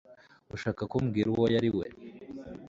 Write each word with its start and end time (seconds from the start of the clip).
urashaka 0.47 0.81
kumbwira 0.91 1.27
uwo 1.33 1.45
yari 1.55 1.69
we 1.77 1.85